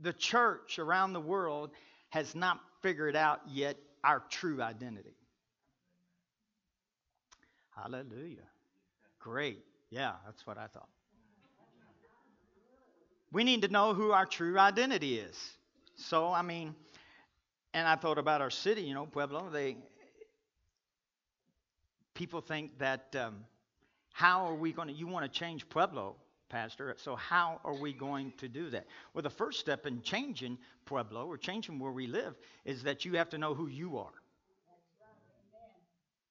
[0.00, 1.70] the church around the world
[2.10, 5.14] has not figured out yet our true identity.
[7.74, 8.48] Hallelujah.
[9.18, 9.62] Great.
[9.90, 10.88] Yeah, that's what I thought.
[13.32, 15.36] We need to know who our true identity is.
[15.96, 16.74] So, I mean,
[17.74, 19.50] and I thought about our city, you know, Pueblo.
[19.50, 19.76] They
[22.14, 23.44] people think that um,
[24.12, 24.94] how are we going to?
[24.94, 26.16] You want to change Pueblo,
[26.56, 26.96] Pastor?
[26.96, 28.86] So how are we going to do that?
[29.12, 30.56] Well, the first step in changing
[30.86, 34.14] Pueblo or changing where we live is that you have to know who you are.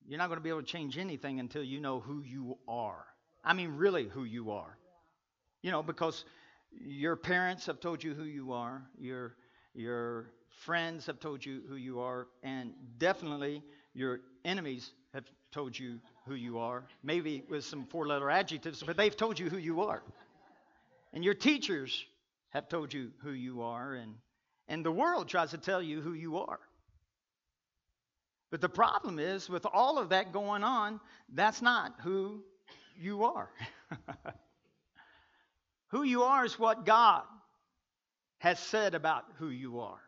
[0.07, 3.05] You're not going to be able to change anything until you know who you are.
[3.43, 4.75] I mean, really, who you are.
[5.61, 6.25] You know, because
[6.71, 9.35] your parents have told you who you are, your
[9.75, 13.61] your friends have told you who you are, and definitely
[13.93, 16.83] your enemies have told you who you are.
[17.03, 20.01] Maybe with some four-letter adjectives, but they've told you who you are.
[21.13, 22.05] And your teachers
[22.49, 24.15] have told you who you are, and
[24.67, 26.59] and the world tries to tell you who you are.
[28.51, 30.99] But the problem is, with all of that going on,
[31.33, 32.43] that's not who
[32.99, 33.49] you are.
[35.87, 37.23] who you are is what God
[38.39, 39.99] has said about who you are.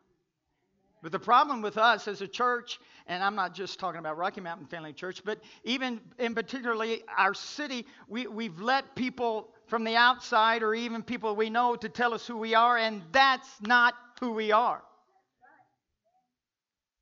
[1.03, 4.41] But the problem with us as a church, and I'm not just talking about Rocky
[4.41, 9.95] Mountain Family Church, but even in particularly our city, we, we've let people from the
[9.95, 13.93] outside or even people we know to tell us who we are, and that's not
[14.19, 14.81] who we are.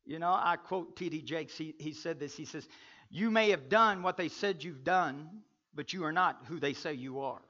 [0.06, 1.22] You know, I quote T.D.
[1.22, 1.58] Jakes.
[1.58, 2.36] He, he said this.
[2.36, 2.68] He says,
[3.10, 5.30] You may have done what they said you've done,
[5.74, 7.42] but you are not who they say you are.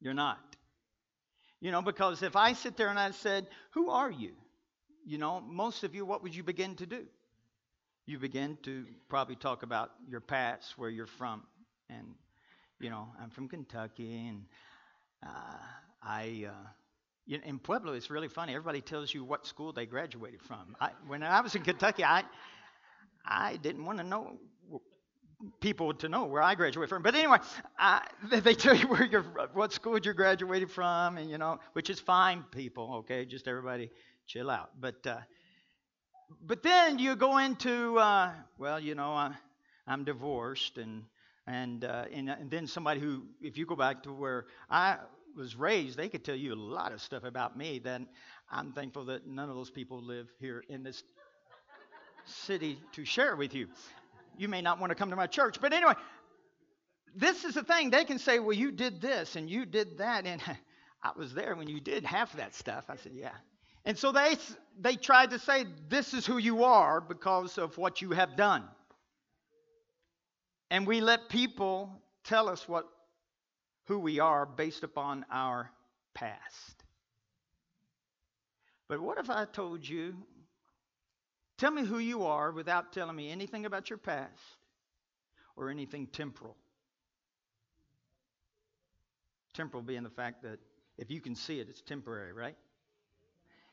[0.00, 0.38] You're not.
[1.60, 4.32] You know, because if I sit there and I said, Who are you?
[5.04, 7.04] You know, most of you, what would you begin to do?
[8.06, 11.42] You begin to probably talk about your past, where you're from.
[11.90, 12.14] And,
[12.80, 14.44] you know, I'm from Kentucky, and
[15.26, 15.58] uh,
[16.02, 16.46] I.
[16.48, 16.68] Uh,
[17.28, 18.52] in Pueblo, it's really funny.
[18.52, 20.76] Everybody tells you what school they graduated from.
[20.80, 22.24] I, when I was in Kentucky, I
[23.24, 24.38] I didn't want to know
[25.60, 27.02] people to know where I graduated from.
[27.02, 27.38] But anyway,
[27.78, 29.24] I, they tell you where you're,
[29.54, 32.96] what school you graduated from, and you know, which is fine, people.
[32.98, 33.90] Okay, just everybody
[34.26, 34.70] chill out.
[34.80, 35.18] But uh,
[36.40, 39.32] but then you go into uh, well, you know, I,
[39.86, 41.04] I'm divorced, and
[41.46, 44.98] and, uh, and and then somebody who, if you go back to where I
[45.36, 47.78] was raised, they could tell you a lot of stuff about me.
[47.78, 48.06] Then
[48.50, 51.02] I'm thankful that none of those people live here in this
[52.24, 53.68] city to share with you.
[54.38, 55.94] You may not want to come to my church, but anyway,
[57.14, 57.90] this is the thing.
[57.90, 60.40] They can say, "Well, you did this and you did that," and
[61.02, 62.84] I was there when you did half that stuff.
[62.88, 63.32] I said, "Yeah."
[63.84, 64.36] And so they
[64.80, 68.68] they tried to say, "This is who you are because of what you have done."
[70.70, 72.88] And we let people tell us what
[73.86, 75.70] who we are based upon our
[76.14, 76.84] past.
[78.88, 80.14] But what if I told you,
[81.58, 84.56] tell me who you are without telling me anything about your past
[85.56, 86.56] or anything temporal?
[89.54, 90.58] Temporal being the fact that
[90.98, 92.56] if you can see it, it's temporary, right?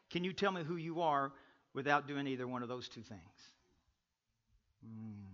[0.10, 1.32] Can you tell me who you are
[1.74, 3.22] without doing either one of those two things?
[4.84, 5.30] Hmm.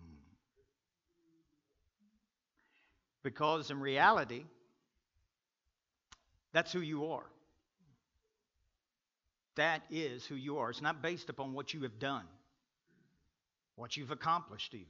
[3.24, 4.44] Because in reality,
[6.52, 7.26] that's who you are.
[9.56, 10.70] That is who you are.
[10.70, 12.26] It's not based upon what you have done,
[13.76, 14.88] what you've accomplished, even.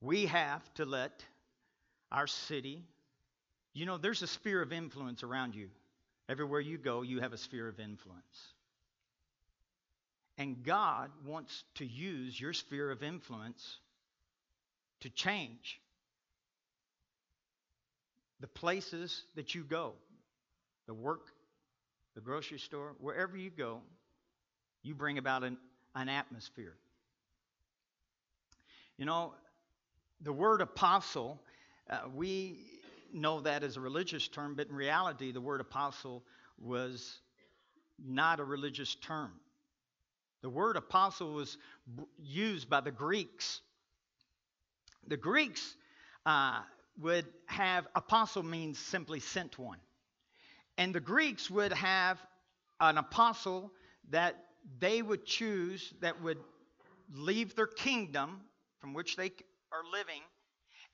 [0.00, 1.24] We have to let
[2.10, 2.84] our city,
[3.72, 5.68] you know, there's a sphere of influence around you.
[6.30, 8.54] Everywhere you go, you have a sphere of influence.
[10.38, 13.78] And God wants to use your sphere of influence
[15.00, 15.80] to change
[18.38, 19.94] the places that you go,
[20.86, 21.26] the work,
[22.14, 23.80] the grocery store, wherever you go,
[24.84, 25.58] you bring about an,
[25.96, 26.76] an atmosphere.
[28.96, 29.34] You know,
[30.20, 31.40] the word apostle,
[31.90, 32.79] uh, we
[33.14, 36.24] know that as a religious term, but in reality, the word apostle
[36.58, 37.20] was
[37.98, 39.32] not a religious term.
[40.42, 41.58] The word apostle was
[42.18, 43.60] used by the Greeks.
[45.06, 45.76] The Greeks
[46.24, 46.60] uh,
[46.98, 49.78] would have apostle means simply sent one.
[50.78, 52.18] And the Greeks would have
[52.80, 53.70] an apostle
[54.10, 54.36] that
[54.78, 56.38] they would choose that would
[57.12, 58.40] leave their kingdom
[58.78, 59.32] from which they
[59.72, 60.22] are living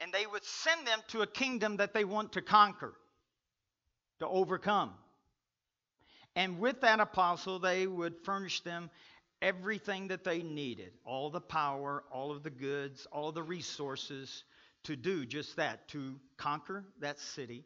[0.01, 2.93] and they would send them to a kingdom that they want to conquer,
[4.19, 4.93] to overcome.
[6.35, 8.91] And with that apostle, they would furnish them
[9.43, 14.45] everything that they needed all the power, all of the goods, all the resources
[14.85, 17.65] to do just that, to conquer that city.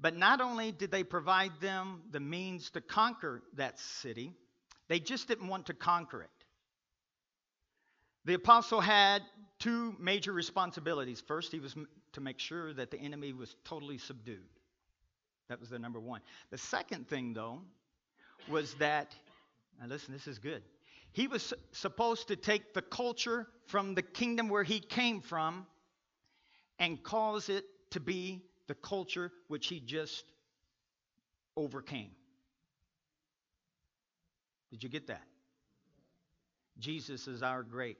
[0.00, 4.32] But not only did they provide them the means to conquer that city,
[4.88, 6.41] they just didn't want to conquer it.
[8.24, 9.22] The apostle had
[9.58, 11.20] two major responsibilities.
[11.20, 11.74] First, he was
[12.12, 14.38] to make sure that the enemy was totally subdued.
[15.48, 16.20] That was the number one.
[16.50, 17.60] The second thing, though,
[18.48, 19.14] was that,
[19.80, 20.62] now listen, this is good.
[21.12, 25.66] He was supposed to take the culture from the kingdom where he came from
[26.78, 30.24] and cause it to be the culture which he just
[31.56, 32.10] overcame.
[34.70, 35.22] Did you get that?
[36.78, 37.98] Jesus is our great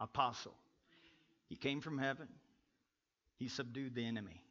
[0.00, 0.54] apostle.
[1.48, 2.28] He came from heaven,
[3.38, 4.42] he subdued the enemy,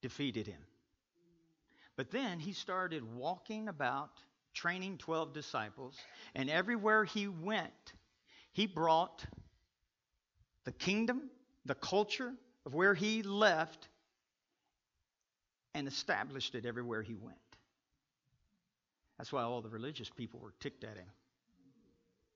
[0.00, 0.60] defeated him.
[1.96, 4.10] But then he started walking about,
[4.54, 5.96] training 12 disciples,
[6.34, 7.92] and everywhere he went,
[8.52, 9.24] he brought
[10.64, 11.30] the kingdom,
[11.64, 12.32] the culture
[12.66, 13.88] of where he left,
[15.74, 17.36] and established it everywhere he went.
[19.18, 21.06] That's why all the religious people were ticked at him.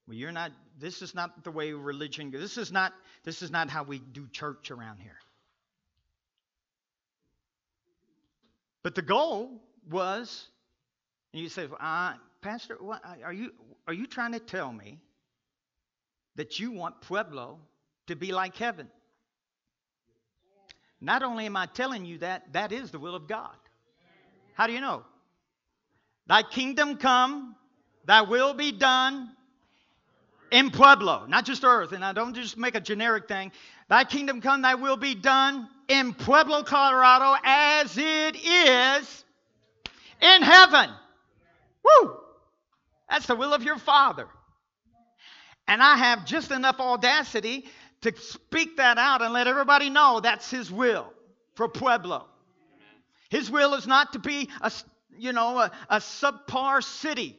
[0.06, 0.52] Well, you're not.
[0.78, 2.30] This is not the way religion.
[2.30, 2.92] This is not.
[3.24, 5.18] This is not how we do church around here.
[8.82, 9.60] But the goal
[9.90, 10.46] was,
[11.32, 13.50] and you say, uh, Pastor, what, are you
[13.88, 15.00] are you trying to tell me
[16.36, 17.58] that you want Pueblo
[18.06, 18.88] to be like heaven?
[21.00, 23.56] Not only am I telling you that, that is the will of God.
[24.54, 25.04] How do you know?
[26.26, 27.54] Thy kingdom come,
[28.04, 29.30] thy will be done
[30.50, 31.92] in Pueblo, not just earth.
[31.92, 33.52] And I don't just make a generic thing.
[33.88, 39.24] Thy kingdom come, thy will be done in Pueblo, Colorado, as it is
[40.20, 40.90] in heaven.
[41.84, 42.16] Woo!
[43.08, 44.26] That's the will of your Father.
[45.68, 47.66] And I have just enough audacity
[48.02, 51.12] to speak that out and let everybody know that's His will
[51.54, 52.26] for Pueblo.
[53.30, 54.70] His will is not to be a,
[55.18, 57.38] you know, a, a subpar city,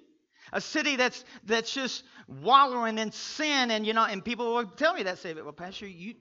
[0.53, 2.03] a city that's that's just
[2.41, 5.87] wallowing in sin, and you know, and people will tell me that say, well, Pastor,
[5.87, 6.15] you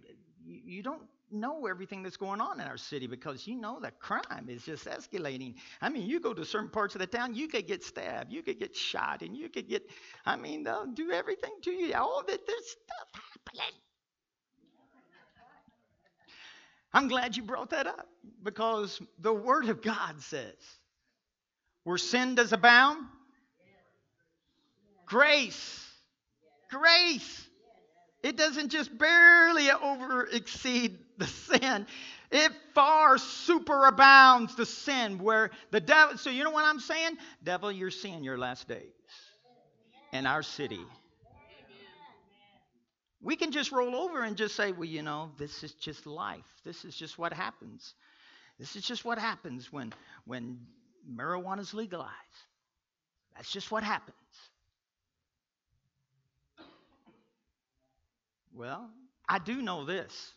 [0.44, 4.46] you don't know everything that's going on in our city because you know that crime
[4.48, 5.54] is just escalating.
[5.80, 8.42] I mean, you go to certain parts of the town, you could get stabbed, you
[8.42, 9.90] could get shot, and you could get,
[10.24, 11.94] I mean, they'll do everything to you.
[11.94, 13.22] All that there's stuff
[13.56, 13.80] happening.
[16.92, 18.08] I'm glad you brought that up
[18.42, 20.54] because the Word of God says,
[21.84, 23.04] where sin does abound,
[25.06, 25.86] grace,
[26.70, 27.48] grace.
[28.22, 31.86] It doesn't just barely over exceed the sin.
[32.30, 36.18] It far superabounds the sin where the devil.
[36.18, 37.18] So, you know what I'm saying?
[37.44, 38.82] Devil, you're seeing your last days
[40.12, 40.80] in our city.
[43.22, 46.44] We can just roll over and just say, well, you know, this is just life.
[46.64, 47.94] This is just what happens.
[48.58, 49.92] This is just what happens when,
[50.24, 50.58] when
[51.08, 52.12] marijuana is legalized.
[53.34, 54.16] That's just what happens.
[58.56, 58.88] Well,
[59.28, 60.32] I do know this.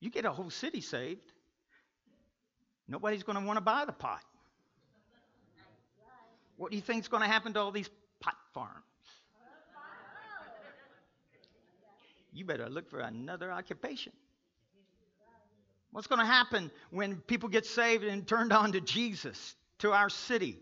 [0.00, 1.32] You get a whole city saved,
[2.88, 4.22] nobody's going to want to buy the pot.
[6.56, 7.90] What do you think is going to happen to all these
[8.20, 8.82] pot farms?
[12.32, 14.12] you better look for another occupation.
[15.90, 20.10] What's going to happen when people get saved and turned on to Jesus, to our
[20.10, 20.58] city?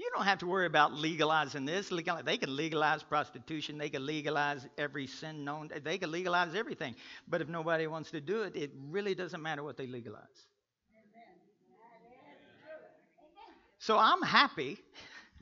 [0.00, 1.90] You don't have to worry about legalizing this.
[1.90, 3.76] They can legalize prostitution.
[3.76, 5.68] They can legalize every sin known.
[5.84, 6.94] They can legalize everything.
[7.28, 10.24] But if nobody wants to do it, it really doesn't matter what they legalize.
[13.78, 14.78] So I'm happy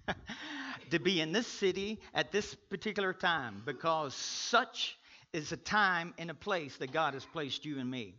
[0.90, 4.98] to be in this city at this particular time because such
[5.32, 8.16] is a time and a place that God has placed you and me.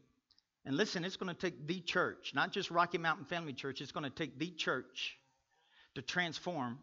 [0.65, 3.91] And listen, it's going to take the church, not just Rocky Mountain Family Church, it's
[3.91, 5.18] going to take the church
[5.95, 6.79] to transform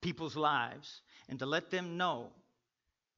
[0.00, 2.28] people's lives and to let them know.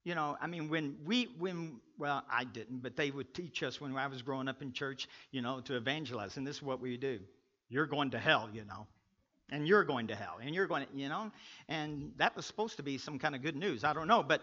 [0.04, 3.80] You know, I mean, when we, when, well, I didn't, but they would teach us
[3.80, 6.36] when I was growing up in church, you know, to evangelize.
[6.36, 7.18] And this is what we do.
[7.68, 8.86] You're going to hell, you know.
[9.50, 10.38] And you're going to hell.
[10.40, 11.30] And you're going to, you know.
[11.68, 13.84] And that was supposed to be some kind of good news.
[13.84, 14.22] I don't know.
[14.22, 14.42] But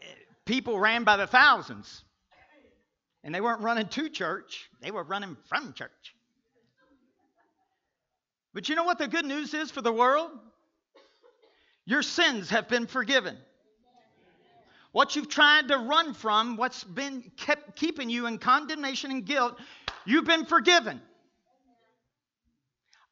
[0.00, 0.06] eh,
[0.44, 2.04] people ran by the thousands.
[3.22, 6.13] And they weren't running to church, they were running from church.
[8.54, 10.30] But you know what the good news is for the world?
[11.84, 13.36] Your sins have been forgiven.
[14.92, 19.58] What you've tried to run from, what's been kept keeping you in condemnation and guilt,
[20.06, 21.02] you've been forgiven.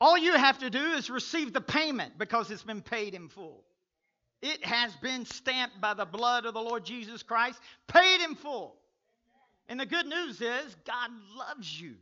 [0.01, 3.65] All you have to do is receive the payment because it's been paid in full.
[4.41, 8.77] It has been stamped by the blood of the Lord Jesus Christ, paid in full.
[9.69, 11.95] And the good news is, God loves you.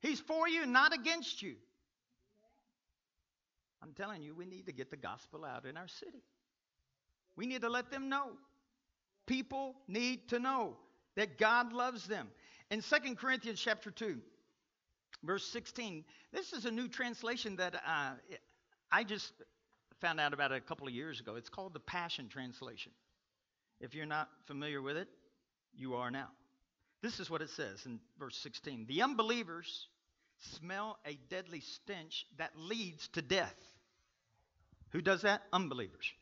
[0.00, 1.56] He's for you, not against you.
[3.82, 6.22] I'm telling you, we need to get the gospel out in our city.
[7.36, 8.30] We need to let them know.
[9.26, 10.76] People need to know
[11.16, 12.28] that God loves them.
[12.70, 14.18] In 2 Corinthians chapter 2,
[15.22, 18.10] verse 16, this is a new translation that uh,
[18.90, 19.32] I just
[20.00, 21.36] found out about a couple of years ago.
[21.36, 22.92] It's called the Passion Translation.
[23.80, 25.08] If you're not familiar with it,
[25.74, 26.28] you are now.
[27.02, 29.86] This is what it says in verse 16 The unbelievers
[30.38, 33.54] smell a deadly stench that leads to death.
[34.90, 35.42] Who does that?
[35.52, 36.12] Unbelievers.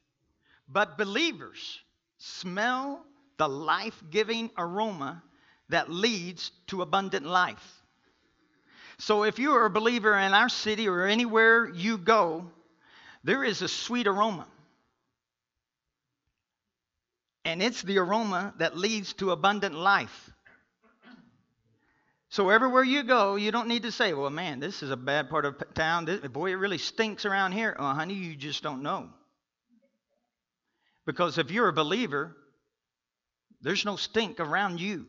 [0.68, 1.80] But believers
[2.18, 3.04] smell
[3.38, 5.22] the life giving aroma
[5.68, 7.82] that leads to abundant life.
[8.98, 12.50] So if you are a believer in our city or anywhere you go,
[13.24, 14.46] there is a sweet aroma.
[17.44, 20.30] And it's the aroma that leads to abundant life.
[22.28, 25.30] So everywhere you go, you don't need to say, well, man, this is a bad
[25.30, 26.06] part of town.
[26.06, 27.76] This, boy, it really stinks around here.
[27.78, 29.10] Oh, honey, you just don't know.
[31.06, 32.36] Because if you're a believer,
[33.62, 35.06] there's no stink around you.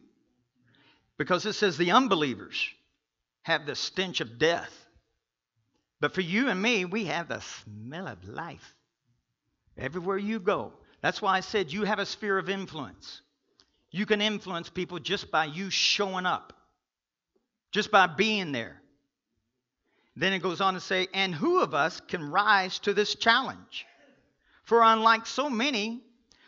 [1.17, 2.69] Because it says the unbelievers
[3.41, 4.71] have the stench of death.
[5.99, 8.75] But for you and me, we have the smell of life.
[9.77, 10.73] Everywhere you go.
[11.01, 13.21] That's why I said you have a sphere of influence.
[13.89, 16.53] You can influence people just by you showing up,
[17.71, 18.81] just by being there.
[20.15, 23.85] Then it goes on to say, and who of us can rise to this challenge?
[24.63, 26.01] For unlike so many,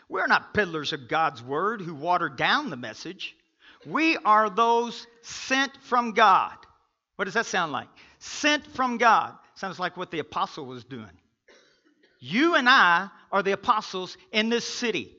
[0.10, 3.36] we're not peddlers of God's word who water down the message.
[3.86, 6.58] We are those sent from God.
[7.16, 7.88] What does that sound like?
[8.18, 9.36] Sent from God.
[9.54, 11.12] Sounds like what the apostle was doing.
[12.20, 15.16] You and I are the apostles in this city.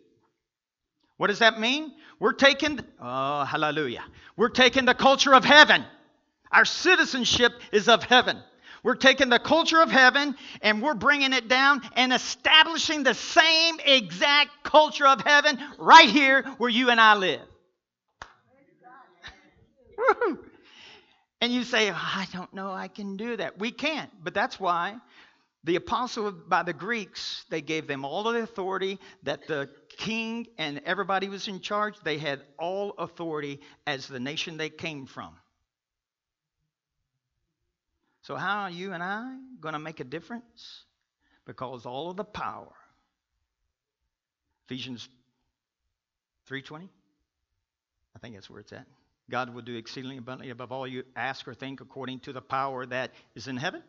[1.21, 1.93] What does that mean?
[2.19, 4.03] We're taking, oh, hallelujah.
[4.39, 5.85] We're taking the culture of heaven.
[6.51, 8.39] Our citizenship is of heaven.
[8.83, 13.81] We're taking the culture of heaven and we're bringing it down and establishing the same
[13.85, 17.43] exact culture of heaven right here where you and I live.
[21.43, 23.59] and you say, I don't know I can do that.
[23.59, 24.97] We can't, but that's why
[25.65, 29.69] the apostle by the Greeks, they gave them all the authority that the
[30.01, 31.95] king and everybody was in charge.
[32.03, 35.37] They had all authority as the nation they came from.
[38.23, 40.85] So how are you and I going to make a difference?
[41.47, 42.73] Because all of the power.
[44.67, 45.09] Ephesians
[46.49, 46.89] 3:20.
[48.15, 48.87] I think that's where it's at.
[49.31, 52.87] God will do exceedingly abundantly above all you ask or think according to the power
[52.87, 53.83] that is in heaven.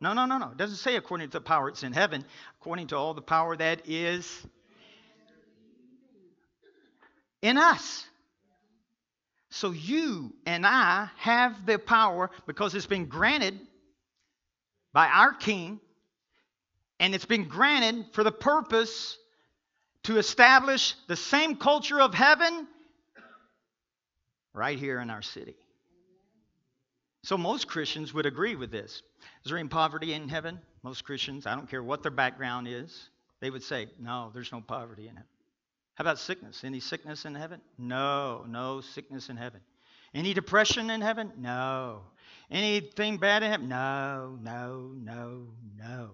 [0.00, 0.50] No, no, no, no.
[0.50, 2.24] It doesn't say according to the power that's in heaven,
[2.60, 4.46] according to all the power that is
[7.42, 8.06] in us.
[9.50, 13.58] So you and I have the power because it's been granted
[14.92, 15.80] by our King,
[16.98, 19.18] and it's been granted for the purpose
[20.04, 22.66] to establish the same culture of heaven
[24.52, 25.56] right here in our city.
[27.22, 29.02] So most Christians would agree with this.
[29.44, 30.58] Is there any poverty in heaven?
[30.82, 34.60] Most Christians, I don't care what their background is, they would say, no, there's no
[34.60, 35.28] poverty in heaven.
[36.00, 36.64] How about sickness?
[36.64, 37.60] Any sickness in heaven?
[37.76, 39.60] No, no sickness in heaven.
[40.14, 41.30] Any depression in heaven?
[41.36, 42.00] No.
[42.50, 43.68] Anything bad in heaven?
[43.68, 46.10] No, no, no, no.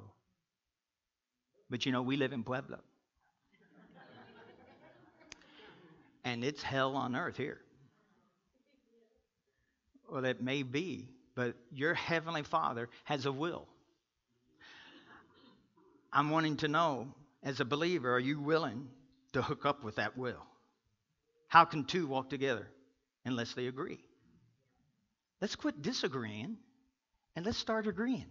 [1.70, 2.80] But you know, we live in Pueblo.
[6.24, 7.60] and it's hell on earth here.
[10.10, 13.68] Well, it may be, but your Heavenly Father has a will.
[16.12, 17.06] I'm wanting to know,
[17.44, 18.88] as a believer, are you willing
[19.36, 20.42] to hook up with that will.
[21.48, 22.66] How can two walk together
[23.24, 23.98] unless they agree?
[25.40, 26.56] Let's quit disagreeing
[27.36, 28.24] and let's start agreeing.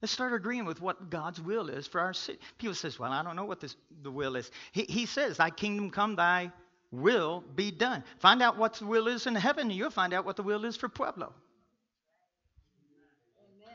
[0.00, 2.38] Let's start agreeing with what God's will is for our city.
[2.58, 5.50] People says, "Well, I don't know what this, the will is." He, he says, "Thy
[5.50, 6.50] kingdom come, Thy
[6.90, 10.24] will be done." Find out what the will is in heaven, and you'll find out
[10.24, 11.32] what the will is for Pueblo.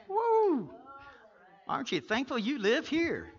[0.09, 0.69] Woo!
[1.67, 3.31] Aren't you thankful you live here?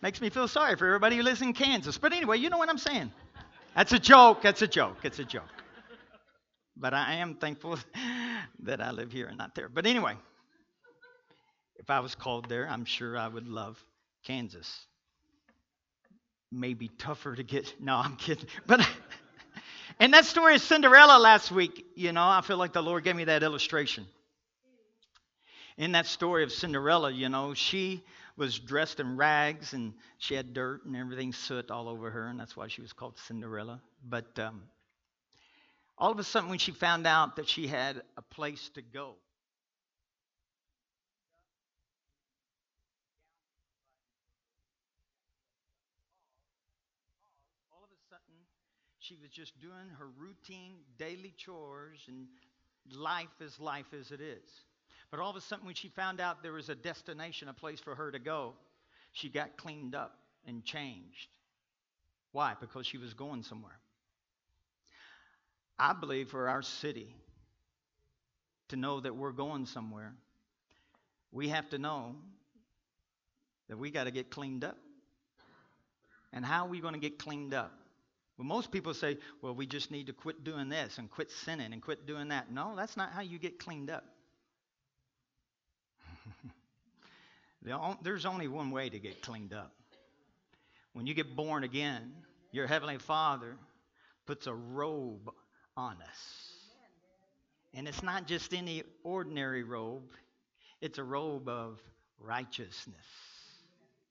[0.00, 1.98] Makes me feel sorry for everybody who lives in Kansas.
[1.98, 3.12] But anyway, you know what I'm saying.
[3.74, 4.42] That's a joke.
[4.42, 4.98] That's a joke.
[5.02, 5.42] It's a joke.
[6.76, 7.78] But I am thankful
[8.62, 9.68] that I live here and not there.
[9.68, 10.14] But anyway,
[11.76, 13.82] if I was called there, I'm sure I would love
[14.24, 14.86] Kansas.
[16.52, 17.74] Maybe tougher to get.
[17.80, 18.46] No, I'm kidding.
[18.66, 18.88] But
[20.00, 23.16] and that story of Cinderella last week, you know, I feel like the Lord gave
[23.16, 24.06] me that illustration.
[25.76, 28.02] In that story of Cinderella, you know, she
[28.38, 32.40] was dressed in rags and she had dirt and everything soot all over her, and
[32.40, 33.82] that's why she was called Cinderella.
[34.08, 34.62] But um,
[35.98, 39.16] All of a sudden, when she found out that she had a place to go,
[47.72, 48.36] all of a sudden,
[49.00, 52.28] she was just doing her routine daily chores, and
[52.92, 54.48] life is life as it is.
[55.10, 57.80] But all of a sudden, when she found out there was a destination, a place
[57.80, 58.54] for her to go,
[59.12, 61.28] she got cleaned up and changed.
[62.32, 62.54] Why?
[62.60, 63.78] Because she was going somewhere.
[65.78, 67.14] I believe for our city
[68.68, 70.12] to know that we're going somewhere,
[71.32, 72.16] we have to know
[73.68, 74.76] that we got to get cleaned up.
[76.32, 77.72] And how are we going to get cleaned up?
[78.36, 81.72] Well, most people say, well, we just need to quit doing this and quit sinning
[81.72, 82.52] and quit doing that.
[82.52, 84.04] No, that's not how you get cleaned up.
[87.62, 89.72] There's only one way to get cleaned up.
[90.92, 92.12] When you get born again,
[92.52, 93.56] your Heavenly Father
[94.26, 95.30] puts a robe
[95.76, 96.52] on us.
[97.74, 100.10] And it's not just any ordinary robe,
[100.80, 101.80] it's a robe of
[102.18, 102.96] righteousness.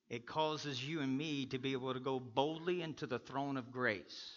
[0.10, 3.72] It causes you and me to be able to go boldly into the throne of
[3.72, 4.32] grace.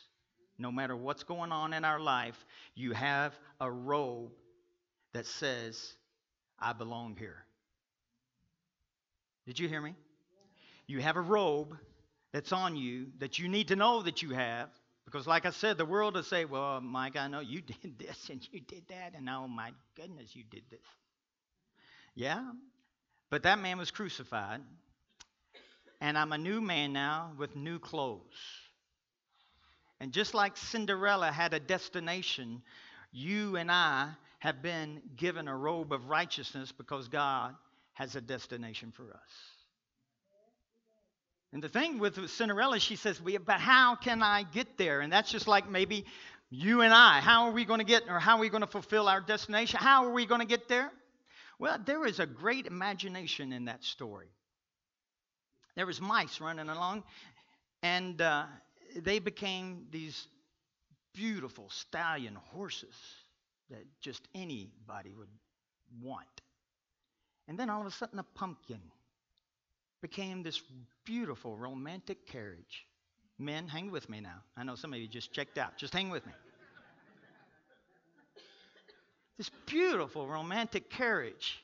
[0.58, 4.32] No matter what's going on in our life, you have a robe
[5.12, 5.94] that says,
[6.58, 7.44] I belong here.
[9.46, 9.94] Did you hear me?
[10.86, 11.76] You have a robe
[12.32, 14.68] that's on you that you need to know that you have.
[15.04, 18.28] Because, like I said, the world will say, Well, Mike, I know you did this
[18.30, 20.80] and you did that, and oh my goodness, you did this.
[22.14, 22.44] Yeah,
[23.30, 24.60] but that man was crucified,
[26.00, 28.20] and I'm a new man now with new clothes.
[30.00, 32.62] And just like Cinderella had a destination,
[33.12, 37.54] you and I have been given a robe of righteousness because God
[38.00, 39.32] has a destination for us.
[41.52, 45.02] And the thing with Cinderella, she says, but how can I get there?
[45.02, 46.06] And that's just like maybe
[46.48, 47.20] you and I.
[47.20, 49.80] How are we going to get, or how are we going to fulfill our destination?
[49.82, 50.90] How are we going to get there?
[51.58, 54.28] Well, there is a great imagination in that story.
[55.76, 57.04] There was mice running along,
[57.82, 58.44] and uh,
[58.96, 60.26] they became these
[61.12, 62.94] beautiful stallion horses
[63.68, 65.28] that just anybody would
[66.00, 66.26] want.
[67.50, 68.80] And then all of a sudden, a pumpkin
[70.00, 70.62] became this
[71.04, 72.86] beautiful romantic carriage.
[73.40, 74.44] Men, hang with me now.
[74.56, 75.76] I know some of you just checked out.
[75.76, 76.32] Just hang with me.
[79.36, 81.60] This beautiful romantic carriage.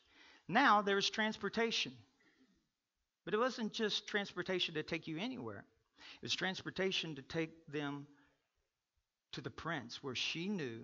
[0.48, 1.92] Now there's transportation.
[3.24, 5.64] But it wasn't just transportation to take you anywhere,
[6.16, 8.08] it was transportation to take them
[9.32, 10.80] to the prince, where she knew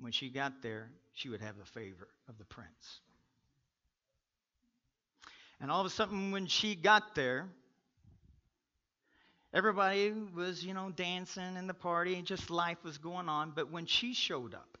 [0.00, 3.00] when she got there, she would have the favor of the prince.
[5.64, 7.48] And all of a sudden, when she got there,
[9.54, 13.52] everybody was, you know, dancing in the party, and just life was going on.
[13.56, 14.76] But when she showed up,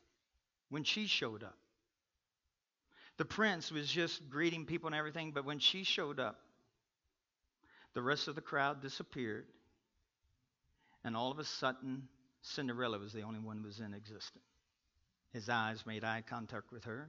[0.68, 1.56] when she showed up,
[3.16, 5.30] the prince was just greeting people and everything.
[5.30, 6.38] But when she showed up,
[7.94, 9.46] the rest of the crowd disappeared.
[11.02, 12.08] And all of a sudden,
[12.42, 14.44] Cinderella was the only one who was in existence.
[15.32, 17.08] His eyes made eye contact with her.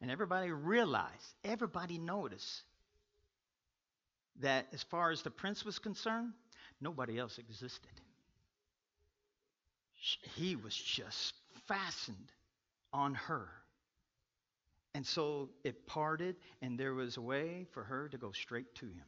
[0.00, 2.62] And everybody realized, everybody noticed
[4.40, 6.32] that as far as the prince was concerned,
[6.80, 7.90] nobody else existed.
[10.36, 11.34] He was just
[11.66, 12.32] fastened
[12.92, 13.48] on her.
[14.94, 18.86] And so it parted, and there was a way for her to go straight to
[18.86, 19.04] him.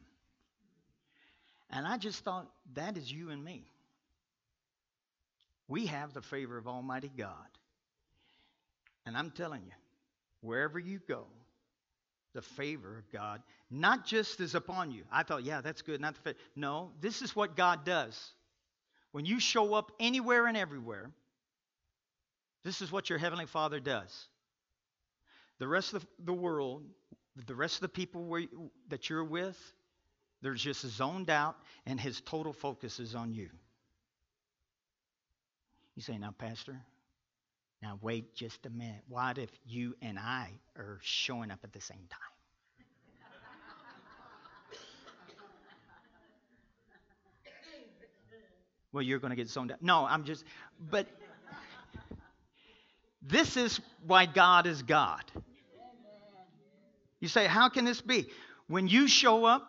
[1.71, 3.63] And I just thought, that is you and me.
[5.67, 7.33] We have the favor of Almighty God.
[9.05, 9.73] And I'm telling you,
[10.41, 11.25] wherever you go,
[12.33, 15.03] the favor of God, not just is upon you.
[15.11, 15.99] I thought, yeah, that's good.
[15.99, 16.37] Not the favor.
[16.55, 18.33] No, this is what God does.
[19.11, 21.11] When you show up anywhere and everywhere,
[22.63, 24.27] this is what your Heavenly Father does.
[25.57, 26.83] The rest of the world,
[27.47, 28.43] the rest of the people where,
[28.89, 29.57] that you're with,
[30.41, 33.49] they're just zoned out, and His total focus is on you.
[35.95, 36.79] You say, now, Pastor,
[37.81, 39.01] now, wait just a minute.
[39.07, 42.19] What if you and I are showing up at the same time?
[48.91, 49.81] well, you're going to get zoned out.
[49.81, 50.43] No, I'm just,
[50.89, 51.07] but
[53.21, 55.23] this is why God is God.
[57.21, 58.27] You say, how can this be?
[58.67, 59.65] When you show up,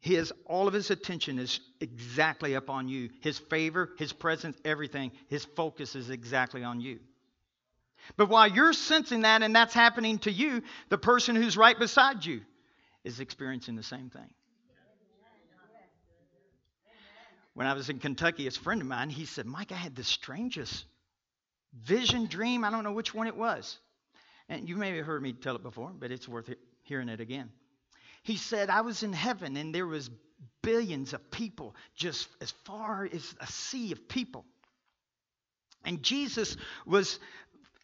[0.00, 3.10] his all of his attention is exactly upon you.
[3.20, 7.00] His favor, his presence, everything, his focus is exactly on you.
[8.16, 12.24] But while you're sensing that and that's happening to you, the person who's right beside
[12.24, 12.40] you
[13.04, 14.30] is experiencing the same thing.
[17.54, 20.04] When I was in Kentucky, a friend of mine, he said, Mike, I had the
[20.04, 20.86] strangest
[21.74, 23.78] vision, dream, I don't know which one it was.
[24.48, 26.50] And you may have heard me tell it before, but it's worth
[26.82, 27.50] hearing it again.
[28.22, 30.10] He said, I was in heaven and there was
[30.62, 34.44] billions of people just as far as a sea of people.
[35.84, 37.18] And Jesus was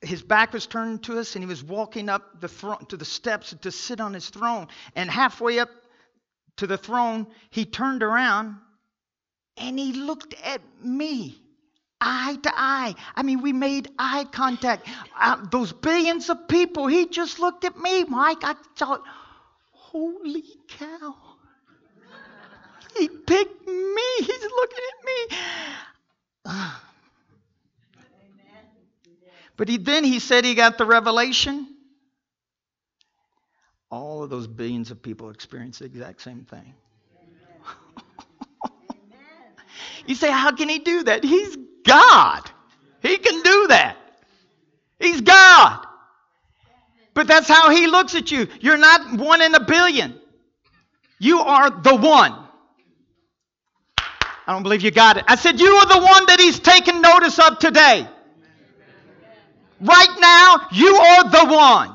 [0.01, 3.05] his back was turned to us and he was walking up the throne to the
[3.05, 5.71] steps to sit on his throne and halfway up
[6.57, 8.57] to the throne he turned around
[9.57, 11.37] and he looked at me
[12.01, 12.95] eye to eye.
[13.17, 14.87] I mean, we made eye contact.
[15.21, 18.45] Uh, those billions of people, he just looked at me, Mike.
[18.45, 19.03] I thought,
[19.73, 21.17] holy cow.
[22.99, 24.03] He picked me.
[24.19, 25.37] He's looking at me.
[29.57, 31.67] but he, then he said he got the revelation.
[33.91, 36.75] All of those billions of people experience the exact same thing.
[40.07, 41.25] you say, how can he do that?
[41.25, 42.51] He's God.
[43.01, 43.97] He can do that.
[44.99, 45.87] He's God.
[47.15, 48.49] But that's how he looks at you.
[48.61, 50.21] You're not one in a billion.
[51.19, 52.48] You are the one.
[54.49, 55.25] I don't believe you got it.
[55.29, 58.09] I said, You are the one that he's taken notice of today.
[59.79, 61.95] Right now, you are the one.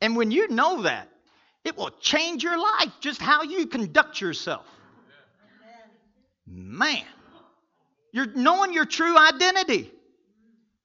[0.00, 1.10] And when you know that,
[1.64, 4.64] it will change your life, just how you conduct yourself.
[6.46, 7.04] Man.
[8.10, 9.92] You're knowing your true identity.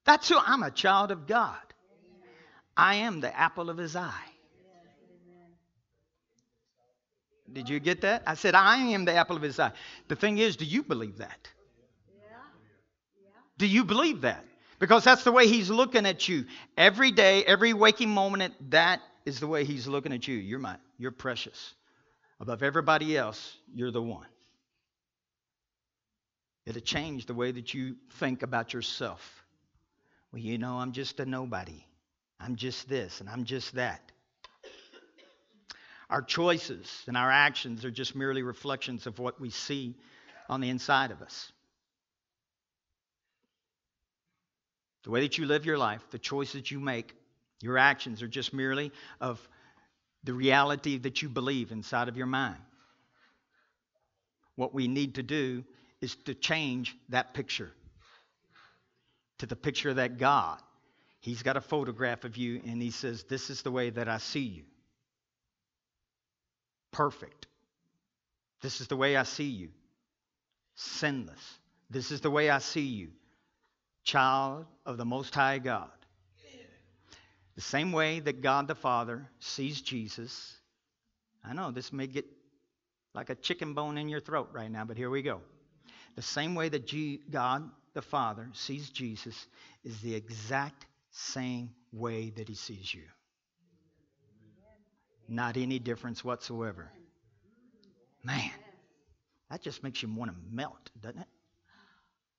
[0.03, 1.55] That's who I'm a child of God.
[2.75, 4.32] I am the apple of his eye.
[7.53, 8.23] Did you get that?
[8.25, 9.71] I said, I am the apple of his eye.
[10.07, 11.47] The thing is, do you believe that?
[13.57, 14.43] Do you believe that?
[14.79, 16.45] Because that's the way he's looking at you.
[16.75, 20.35] Every day, every waking moment, that is the way he's looking at you.
[20.35, 21.73] You're my, you're precious.
[22.39, 24.25] Above everybody else, you're the one.
[26.65, 29.45] It'll change the way that you think about yourself.
[30.31, 31.85] Well, you know, I'm just a nobody.
[32.39, 34.11] I'm just this and I'm just that.
[36.13, 39.95] Our choices and our actions are just merely reflections of what we see
[40.47, 41.51] on the inside of us.
[45.05, 47.15] The way that you live your life, the choices you make,
[47.61, 49.41] your actions are just merely of
[50.23, 52.61] the reality that you believe inside of your mind.
[54.55, 55.63] What we need to do
[55.99, 57.71] is to change that picture
[59.39, 60.59] to the picture that God.
[61.21, 64.19] He's got a photograph of you and he says, This is the way that I
[64.19, 64.63] see you.
[66.93, 67.47] Perfect.
[68.61, 69.69] This is the way I see you.
[70.75, 71.59] Sinless.
[71.89, 73.09] This is the way I see you.
[74.05, 75.89] Child of the Most High God.
[77.55, 80.55] The same way that God the Father sees Jesus.
[81.43, 82.25] I know this may get
[83.13, 85.41] like a chicken bone in your throat right now, but here we go.
[86.15, 89.47] The same way that G- God the Father sees Jesus
[89.83, 93.03] is the exact same way that he sees you.
[95.27, 96.91] Not any difference whatsoever.
[98.23, 98.51] Man,
[99.49, 101.27] that just makes you want to melt, doesn't it?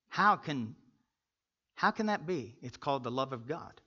[0.09, 0.75] How can
[1.75, 2.55] how can that be?
[2.63, 3.81] It's called the love of God.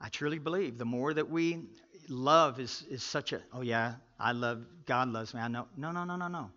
[0.00, 1.64] I truly believe the more that we
[2.08, 5.40] love is, is such a oh yeah, I love God loves me.
[5.40, 5.66] I know.
[5.76, 6.50] No, no, no, no, no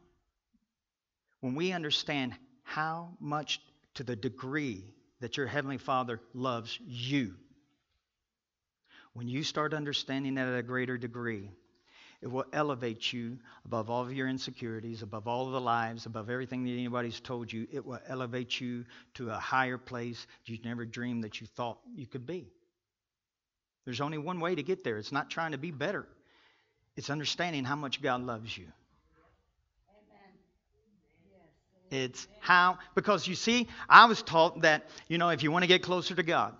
[1.45, 2.33] when we understand
[2.63, 3.61] how much
[3.93, 4.83] to the degree
[5.19, 7.35] that your Heavenly Father loves you,
[9.15, 11.49] when you start understanding that at a greater degree,
[12.21, 16.29] it will elevate you above all of your insecurities, above all of the lives, above
[16.29, 17.65] everything that anybody's told you.
[17.71, 22.05] It will elevate you to a higher place you never dreamed that you thought you
[22.05, 22.49] could be.
[23.85, 24.97] There's only one way to get there.
[24.97, 26.05] It's not trying to be better,
[26.97, 28.67] it's understanding how much God loves you.
[31.89, 35.67] It's how, because you see, I was taught that, you know, if you want to
[35.67, 36.55] get closer to God,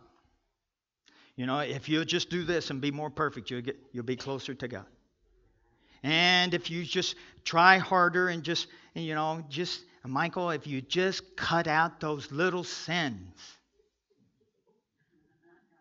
[1.36, 4.16] you know, if you just do this and be more perfect, you'll, get, you'll be
[4.16, 4.86] closer to God.
[6.04, 11.36] And if you just try harder and just, you know, just, Michael, if you just
[11.36, 13.56] cut out those little sins,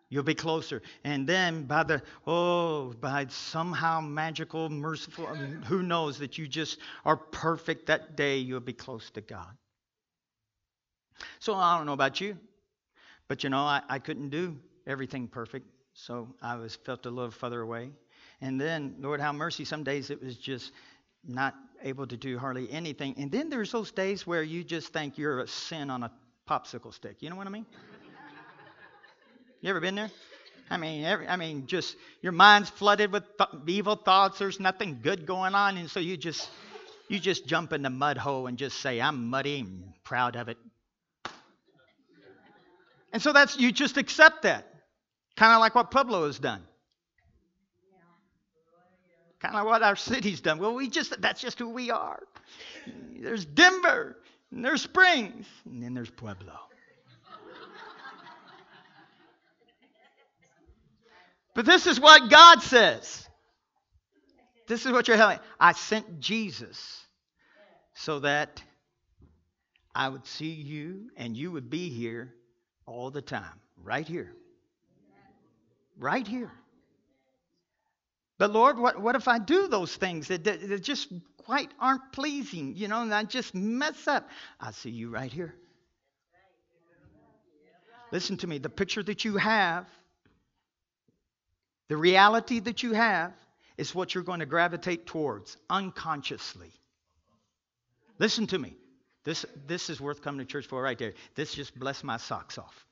[0.09, 0.81] You'll be closer.
[1.03, 7.17] And then by the, oh, by somehow magical, merciful, who knows that you just are
[7.17, 9.51] perfect that day, you'll be close to God.
[11.39, 12.37] So I don't know about you,
[13.27, 15.67] but you know, I, I couldn't do everything perfect.
[15.93, 17.91] So I was felt a little further away.
[18.41, 20.71] And then, Lord, how mercy, some days it was just
[21.25, 23.15] not able to do hardly anything.
[23.17, 26.11] And then there's those days where you just think you're a sin on a
[26.47, 27.17] popsicle stick.
[27.21, 27.65] You know what I mean?
[29.61, 30.11] You ever been there?
[30.69, 34.39] I mean, every, I mean, just your mind's flooded with th- evil thoughts.
[34.39, 36.49] There's nothing good going on, and so you just
[37.07, 40.49] you just jump in the mud hole and just say, "I'm muddy and proud of
[40.49, 40.57] it."
[43.13, 44.67] And so that's you just accept that.
[45.35, 46.61] Kind of like what Pueblo has done.
[49.39, 50.59] Kind of what our city's done.
[50.59, 52.19] Well, we just that's just who we are.
[53.19, 54.17] There's Denver,
[54.51, 56.53] and there's Springs, and then there's Pueblo.
[61.53, 63.27] But this is what God says.
[64.67, 65.39] This is what you're telling.
[65.59, 67.01] I sent Jesus
[67.93, 68.61] so that
[69.93, 72.33] I would see you and you would be here
[72.85, 74.33] all the time, right here.
[75.97, 76.51] Right here.
[78.37, 82.11] But Lord, what, what if I do those things that, that, that just quite aren't
[82.11, 84.29] pleasing, you know, and I just mess up?
[84.59, 85.55] I see you right here.
[88.11, 88.57] Listen to me.
[88.57, 89.87] The picture that you have,
[91.87, 93.33] the reality that you have,
[93.77, 96.71] is what you're going to gravitate towards unconsciously.
[98.19, 98.75] Listen to me.
[99.23, 101.13] This, this is worth coming to church for right there.
[101.35, 102.85] This just blessed my socks off.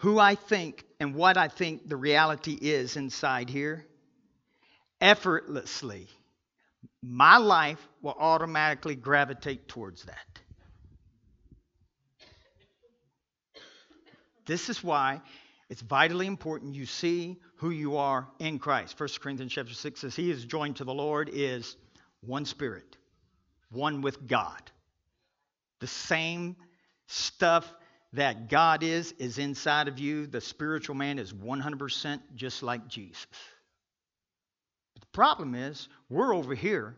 [0.00, 3.86] Who I think and what I think the reality is inside here,
[5.00, 6.08] effortlessly,
[7.02, 10.40] my life will automatically gravitate towards that.
[14.46, 15.20] This is why
[15.68, 18.98] it's vitally important you see who you are in Christ.
[18.98, 21.76] 1 Corinthians chapter 6 says, He is joined to the Lord is
[22.20, 22.96] one spirit
[23.70, 24.60] one with God.
[25.80, 26.56] The same
[27.06, 27.72] stuff
[28.12, 30.26] that God is, is inside of you.
[30.26, 33.26] The spiritual man is 100% just like Jesus.
[34.94, 36.96] But the problem is, we're over here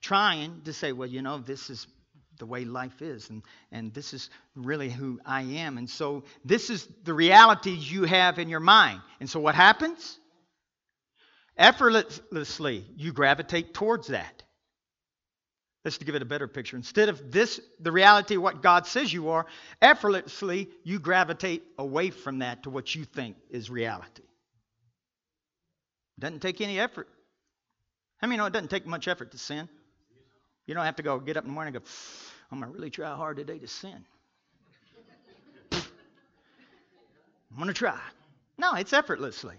[0.00, 1.86] trying to say, well, you know, this is
[2.38, 5.76] the way life is, and, and this is really who I am.
[5.76, 9.00] And so, this is the realities you have in your mind.
[9.18, 10.18] And so, what happens?
[11.56, 14.44] Effortlessly, you gravitate towards that.
[15.88, 16.76] Let's to give it a better picture.
[16.76, 19.46] Instead of this, the reality of what God says you are,
[19.80, 24.22] effortlessly you gravitate away from that to what you think is reality.
[26.18, 27.08] It doesn't take any effort.
[28.18, 29.66] How many know it doesn't take much effort to sin?
[30.66, 31.90] You don't have to go get up in the morning and go,
[32.52, 34.04] I'm going to really try hard today to sin.
[35.72, 35.80] I'm
[37.56, 37.98] going to try.
[38.58, 39.56] No, it's effortlessly.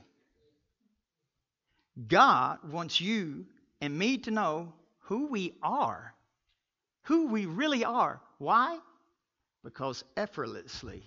[2.07, 3.47] God wants you
[3.81, 4.73] and me to know
[5.09, 6.13] who we are,
[7.09, 8.21] who we really are.
[8.37, 8.77] Why?
[9.63, 11.01] Because effortlessly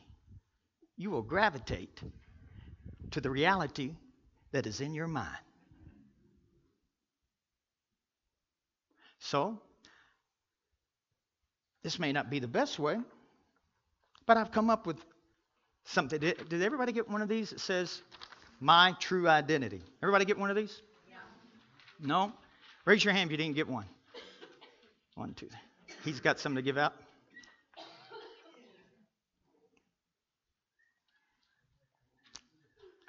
[0.96, 2.02] you will gravitate
[3.12, 3.94] to the reality
[4.50, 5.38] that is in your mind.
[9.20, 9.60] So,
[11.84, 12.98] this may not be the best way,
[14.26, 14.96] but I've come up with
[15.84, 16.18] something.
[16.18, 18.02] Did, did everybody get one of these that says,
[18.58, 19.80] My True Identity?
[20.02, 20.82] Everybody get one of these?
[21.08, 21.18] Yeah.
[22.00, 22.32] No?
[22.86, 23.86] Raise your hand if you didn't get one.
[25.14, 25.48] One, two.
[26.04, 26.94] He's got something to give out.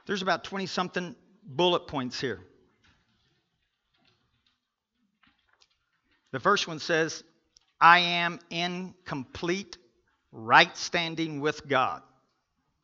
[0.05, 2.39] There's about 20 something bullet points here.
[6.31, 7.23] The first one says,
[7.79, 9.77] I am in complete
[10.31, 12.01] right standing with God.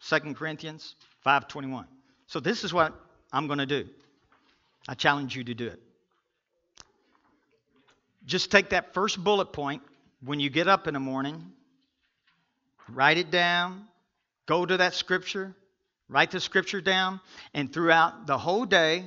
[0.07, 0.95] 2 Corinthians
[1.25, 1.85] 5:21.
[2.27, 2.93] So this is what
[3.33, 3.89] I'm going to do.
[4.87, 5.81] I challenge you to do it
[8.29, 9.81] just take that first bullet point
[10.23, 11.51] when you get up in the morning,
[12.89, 13.85] write it down,
[14.45, 15.55] go to that scripture,
[16.07, 17.21] write the scripture down,
[17.53, 19.05] and throughout the whole day,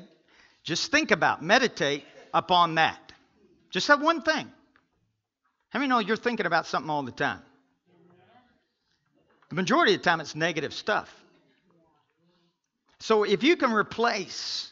[0.62, 3.12] just think about, meditate upon that.
[3.70, 4.50] Just that one thing.
[5.70, 7.40] How many know you're thinking about something all the time?
[9.48, 11.14] The majority of the time, it's negative stuff.
[13.00, 14.70] So if you can replace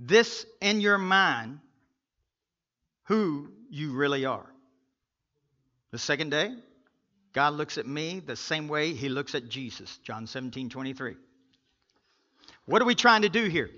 [0.00, 1.60] this in your mind
[3.04, 4.44] who you really are.
[5.92, 6.54] The second day,
[7.32, 11.14] God looks at me the same way he looks at Jesus, John 17, 23.
[12.66, 13.70] What are we trying to do here?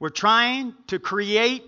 [0.00, 1.62] We're trying to create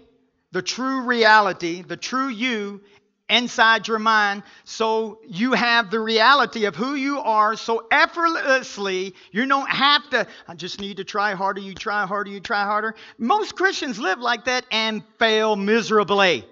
[0.53, 2.81] the true reality, the true you
[3.29, 9.47] inside your mind so you have the reality of who you are so effortlessly you
[9.47, 12.95] don't have to i just need to try harder you try harder you try harder
[13.17, 16.45] most christians live like that and fail miserably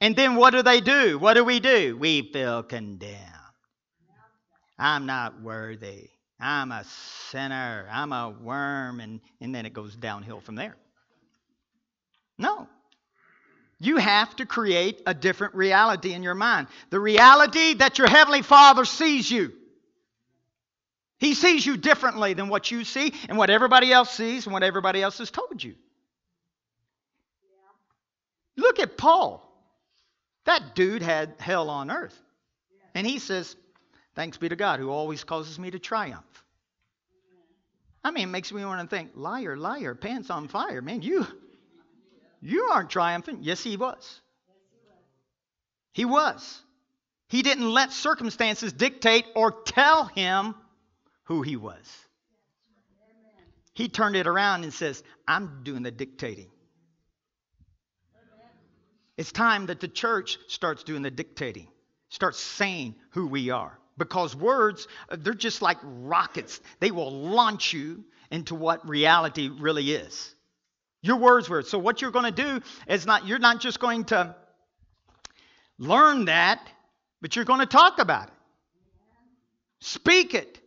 [0.00, 1.18] and then what do they do?
[1.18, 1.96] What do we do?
[1.96, 3.16] We feel condemned.
[4.78, 6.10] I'm not worthy.
[6.40, 6.84] I'm a
[7.30, 7.88] sinner.
[7.90, 9.00] I'm a worm.
[9.00, 10.76] And, and then it goes downhill from there.
[12.38, 12.68] No.
[13.80, 16.68] You have to create a different reality in your mind.
[16.90, 19.52] The reality that your Heavenly Father sees you.
[21.18, 24.62] He sees you differently than what you see and what everybody else sees and what
[24.62, 25.74] everybody else has told you.
[28.56, 29.47] Look at Paul.
[30.48, 32.18] That dude had hell on earth.
[32.94, 33.54] And he says,
[34.14, 36.24] Thanks be to God who always causes me to triumph.
[38.02, 40.80] I mean, it makes me want to think, liar, liar, pants on fire.
[40.80, 41.26] Man, you
[42.40, 43.44] you aren't triumphant.
[43.44, 44.22] Yes, he was.
[45.92, 46.62] He was.
[47.28, 50.54] He didn't let circumstances dictate or tell him
[51.24, 52.08] who he was.
[53.74, 56.48] He turned it around and says, I'm doing the dictating.
[59.18, 61.66] It's time that the church starts doing the dictating,
[62.08, 63.76] starts saying who we are.
[63.98, 66.60] Because words, uh, they're just like rockets.
[66.78, 70.34] They will launch you into what reality really is.
[71.02, 71.62] Your words were.
[71.62, 74.36] So what you're going to do is not you're not just going to
[75.78, 76.64] learn that,
[77.20, 78.34] but you're going to talk about it.
[79.80, 80.60] Speak it.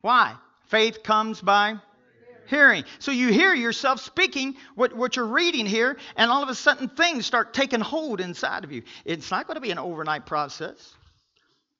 [0.00, 0.36] Why?
[0.68, 1.74] Faith comes by
[2.48, 2.84] hearing.
[2.98, 6.88] So you hear yourself speaking what, what you're reading here, and all of a sudden
[6.88, 8.82] things start taking hold inside of you.
[9.04, 10.94] It's not going to be an overnight process.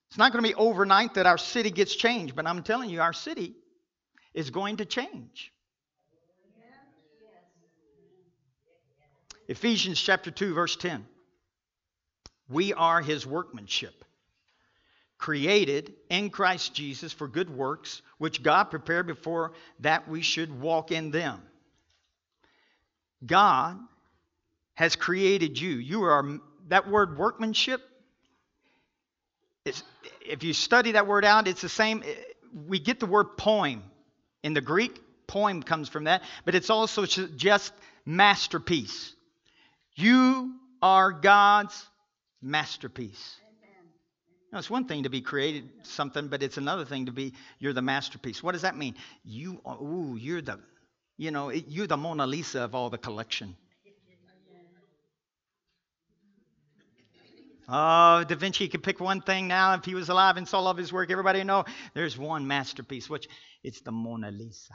[0.09, 3.01] It's not going to be overnight that our city gets changed, but I'm telling you,
[3.01, 3.55] our city
[4.33, 5.51] is going to change.
[9.47, 11.05] Ephesians chapter 2, verse 10.
[12.49, 14.03] We are his workmanship,
[15.17, 20.91] created in Christ Jesus for good works, which God prepared before that we should walk
[20.91, 21.41] in them.
[23.25, 23.79] God
[24.75, 25.71] has created you.
[25.71, 27.81] You are that word workmanship.
[29.65, 32.03] if you study that word out, it's the same.
[32.67, 33.83] We get the word poem
[34.43, 35.01] in the Greek.
[35.25, 37.73] Poem comes from that, but it's also just
[38.05, 39.13] masterpiece.
[39.95, 41.85] You are God's
[42.41, 43.35] masterpiece.
[44.57, 47.73] Now, it's one thing to be created something, but it's another thing to be you're
[47.73, 48.41] the masterpiece.
[48.41, 48.95] What does that mean?
[49.23, 50.59] You, ooh, you're the,
[51.15, 53.55] you know, you're the Mona Lisa of all the collection.
[57.69, 59.75] Oh, Da Vinci could pick one thing now.
[59.75, 63.07] If he was alive and saw all of his work, everybody know there's one masterpiece,
[63.07, 63.27] which
[63.63, 64.73] it's the Mona Lisa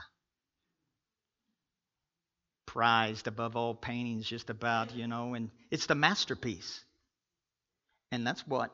[2.66, 6.84] prized above all paintings, just about, you know, and it's the masterpiece.
[8.12, 8.70] And that's what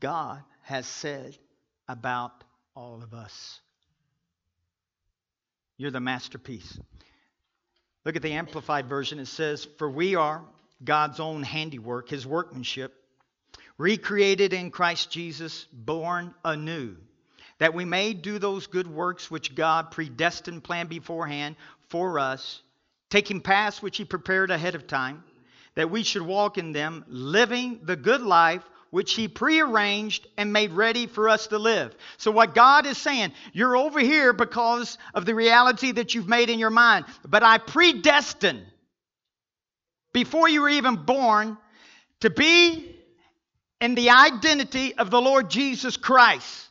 [0.00, 1.36] God has said
[1.88, 2.32] about
[2.74, 3.60] all of us.
[5.76, 6.78] You're the masterpiece.
[8.04, 9.18] Look at the Amplified Version.
[9.18, 10.42] It says, For we are
[10.82, 12.94] God's own handiwork, his workmanship,
[13.76, 16.96] recreated in Christ Jesus, born anew,
[17.58, 21.56] that we may do those good works which God predestined, planned beforehand
[21.88, 22.62] for us
[23.10, 25.24] taking paths which he prepared ahead of time,
[25.74, 30.72] that we should walk in them, living the good life which he prearranged and made
[30.72, 31.94] ready for us to live.
[32.16, 36.50] So, what God is saying, you're over here because of the reality that you've made
[36.50, 38.64] in your mind, but I predestined
[40.12, 41.58] before you were even born
[42.20, 42.96] to be
[43.80, 46.67] in the identity of the Lord Jesus Christ.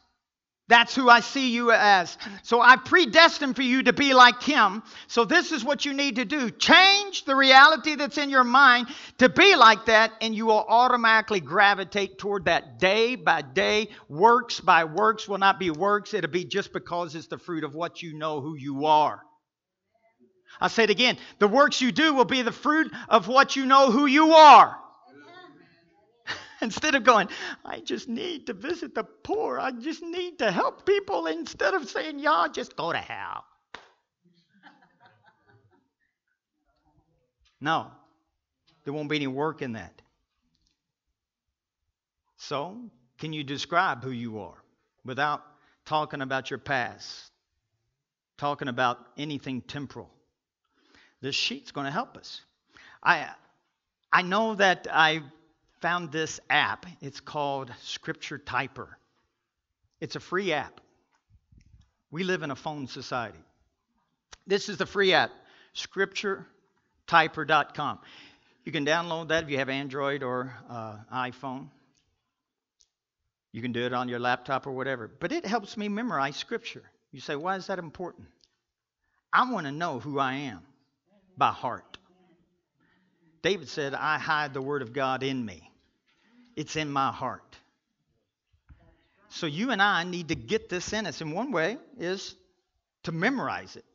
[0.70, 2.18] That's who I see you as.
[2.44, 4.84] So I predestined for you to be like him.
[5.08, 6.50] So this is what you need to do.
[6.52, 8.88] Change the reality that's in your mind
[9.20, 13.88] to be like that, and you will automatically gravitate toward that day by day.
[14.10, 17.74] Works by works will not be works, it'll be just because it's the fruit of
[17.74, 19.22] what you know who you are.
[20.60, 21.18] I'll say it again.
[21.40, 24.78] The works you do will be the fruit of what you know who you are.
[26.62, 27.28] Instead of going,
[27.64, 31.88] I just need to visit the poor, I just need to help people, instead of
[31.88, 33.44] saying, y'all just go to hell.
[37.60, 37.88] No,
[38.84, 40.00] there won't be any work in that.
[42.38, 42.78] So,
[43.18, 44.64] can you describe who you are
[45.04, 45.44] without
[45.84, 47.32] talking about your past,
[48.38, 50.12] talking about anything temporal?
[51.20, 52.42] This sheet's going to help us.
[53.02, 53.28] I,
[54.14, 55.24] I know that I
[55.82, 56.88] found this app.
[57.02, 58.88] It's called Scripture Typer.
[60.00, 60.80] It's a free app.
[62.12, 63.40] We live in a phone society.
[64.46, 65.32] This is the free app,
[65.76, 68.00] scripturetyper.com.
[68.64, 71.70] You can download that if you have Android or uh, iPhone.
[73.52, 75.08] You can do it on your laptop or whatever.
[75.08, 76.84] But it helps me memorize Scripture.
[77.12, 78.28] You say, why is that important?
[79.32, 80.62] I want to know who I am
[81.38, 81.98] by heart.
[83.42, 85.72] David said, I hide the word of God in me,
[86.58, 87.56] it's in my heart.
[89.30, 91.22] So you and I need to get this in us.
[91.22, 92.36] And one way is
[93.04, 93.86] to memorize it,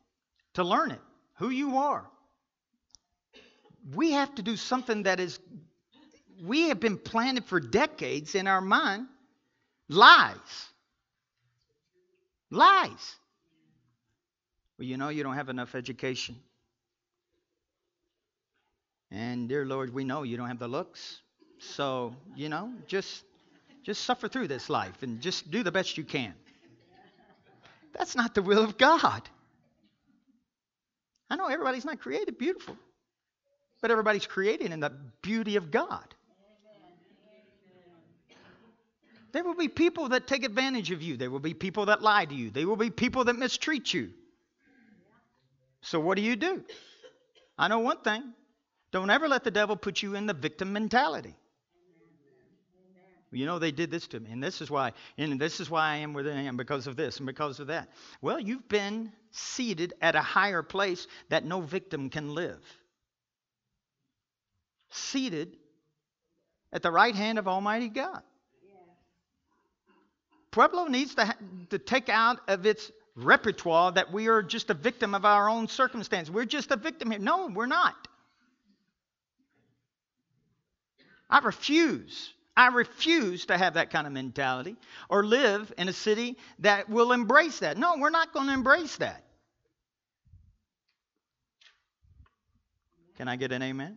[0.54, 1.00] to learn it,
[1.34, 2.08] who you are.
[3.94, 5.40] We have to do something that is,
[6.40, 9.08] we have been planted for decades in our mind
[9.88, 10.36] lies.
[12.50, 13.16] Lies.
[14.78, 16.36] Well, you know, you don't have enough education.
[19.10, 21.20] And dear Lord, we know you don't have the looks.
[21.62, 23.24] So, you know, just
[23.82, 26.34] Just suffer through this life and just do the best you can.
[27.92, 29.22] That's not the will of God.
[31.28, 32.76] I know everybody's not created beautiful,
[33.80, 36.14] but everybody's created in the beauty of God.
[39.32, 41.16] There will be people that take advantage of you.
[41.16, 42.50] There will be people that lie to you.
[42.50, 44.10] There will be people that mistreat you.
[45.80, 46.62] So, what do you do?
[47.58, 48.22] I know one thing
[48.92, 51.34] don't ever let the devil put you in the victim mentality.
[53.32, 55.92] You know they did this to me, and this is why, and this is why
[55.92, 57.88] I am where I am because of this and because of that.
[58.20, 62.60] Well, you've been seated at a higher place that no victim can live.
[64.90, 65.56] Seated
[66.72, 68.22] at the right hand of Almighty God.
[70.50, 71.38] Pueblo needs to, ha-
[71.70, 75.66] to take out of its repertoire that we are just a victim of our own
[75.68, 76.28] circumstance.
[76.28, 77.20] We're just a victim here.
[77.20, 77.94] No, we're not.
[81.30, 82.34] I refuse.
[82.56, 84.76] I refuse to have that kind of mentality
[85.08, 87.78] or live in a city that will embrace that.
[87.78, 89.24] No, we're not going to embrace that.
[93.16, 93.86] Can I get an amen?
[93.86, 93.96] amen.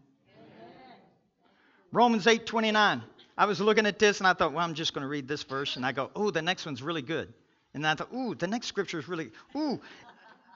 [1.91, 3.01] Romans 8 29.
[3.38, 5.43] I was looking at this and I thought, well, I'm just going to read this
[5.43, 5.76] verse.
[5.76, 7.34] And I go, oh, the next one's really good.
[7.74, 9.82] And I thought, ooh, the next scripture is really, ooh.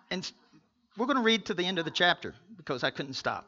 [0.09, 0.29] And
[0.97, 3.45] we're going to read to the end of the chapter because I couldn't stop.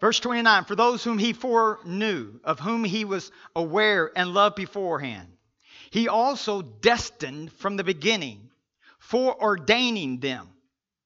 [0.00, 5.28] Verse 29 For those whom he foreknew, of whom he was aware and loved beforehand,
[5.90, 8.50] he also destined from the beginning,
[9.10, 10.48] foreordaining them.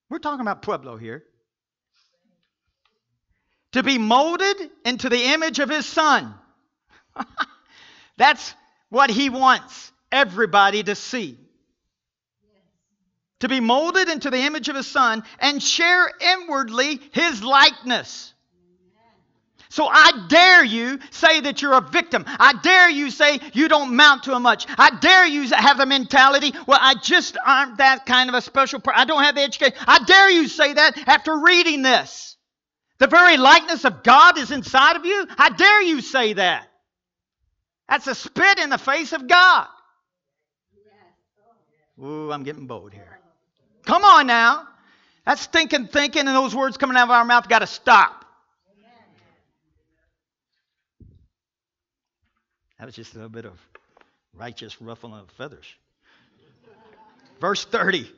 [0.08, 1.24] We're talking about Pueblo here.
[3.72, 6.32] To be molded into the image of his son.
[8.16, 8.54] That's
[8.90, 11.36] what he wants everybody to see.
[13.40, 18.33] To be molded into the image of his son and share inwardly his likeness.
[19.74, 22.24] So I dare you say that you're a victim.
[22.28, 24.66] I dare you say you don't mount to much.
[24.68, 28.78] I dare you have the mentality, well, I just aren't that kind of a special
[28.78, 29.00] person.
[29.00, 29.74] I don't have the education.
[29.84, 32.36] I dare you say that after reading this.
[32.98, 35.26] The very likeness of God is inside of you.
[35.36, 36.68] I dare you say that.
[37.88, 39.66] That's a spit in the face of God.
[42.00, 43.18] Ooh, I'm getting bold here.
[43.86, 44.68] Come on now.
[45.26, 48.23] That stinking thinking and those words coming out of our mouth got to stop.
[52.84, 53.58] That was just a little bit of
[54.34, 55.64] righteous ruffling of feathers.
[57.40, 58.12] Verse 30.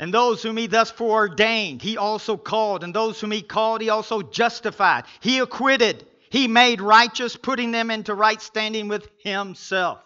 [0.00, 2.82] And those whom he thus foreordained, he also called.
[2.82, 5.04] And those whom he called, he also justified.
[5.20, 6.04] He acquitted.
[6.30, 10.00] He made righteous, putting them into right standing with himself.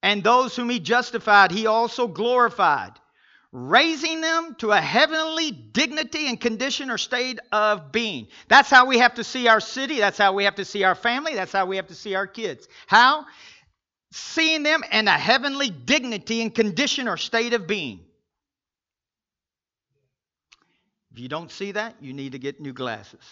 [0.00, 2.92] And those whom he justified, he also glorified
[3.54, 8.26] raising them to a heavenly dignity and condition or state of being.
[8.48, 9.98] That's how we have to see our city.
[9.98, 11.36] That's how we have to see our family.
[11.36, 12.66] That's how we have to see our kids.
[12.88, 13.26] How?
[14.10, 18.00] Seeing them in a heavenly dignity and condition or state of being.
[21.12, 23.22] If you don't see that, you need to get new glasses.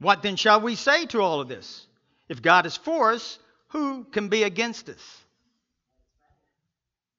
[0.00, 1.86] What then shall we say to all of this?
[2.28, 3.38] If God is for us,
[3.68, 5.18] who can be against us?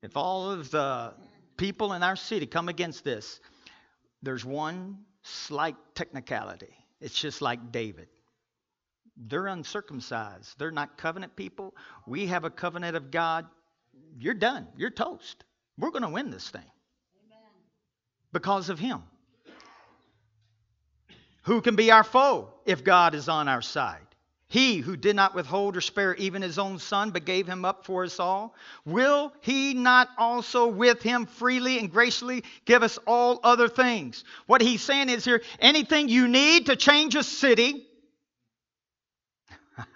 [0.03, 1.13] If all of the
[1.61, 3.39] people in our city come against this,
[4.23, 6.73] there's one slight technicality.
[6.99, 8.07] It's just like David.
[9.15, 10.57] They're uncircumcised.
[10.57, 11.75] They're not covenant people.
[12.07, 13.45] We have a covenant of God.
[14.17, 14.67] You're done.
[14.75, 15.43] You're toast.
[15.77, 16.65] We're going to win this thing
[17.27, 17.51] Amen.
[18.31, 19.03] because of Him.
[21.43, 23.99] Who can be our foe if God is on our side?
[24.51, 27.85] He who did not withhold or spare even his own son, but gave him up
[27.85, 33.39] for us all, will he not also with him freely and graciously give us all
[33.45, 34.25] other things?
[34.47, 37.87] What he's saying is here anything you need to change a city,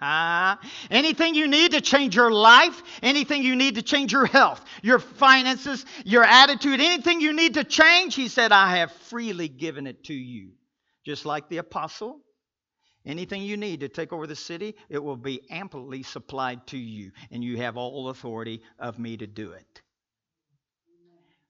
[0.90, 5.00] anything you need to change your life, anything you need to change your health, your
[5.00, 10.04] finances, your attitude, anything you need to change, he said, I have freely given it
[10.04, 10.52] to you.
[11.04, 12.22] Just like the apostle
[13.06, 17.12] Anything you need to take over the city, it will be amply supplied to you,
[17.30, 19.82] and you have all authority of me to do it.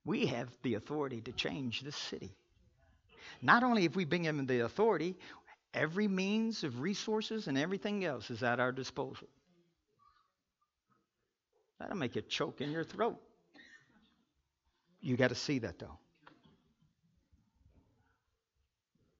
[0.04, 2.36] We have the authority to change this city.
[3.40, 5.16] Not only have we been given the authority,
[5.72, 9.28] every means of resources and everything else is at our disposal.
[11.80, 13.20] That'll make you choke in your throat.
[15.00, 15.98] You got to see that though.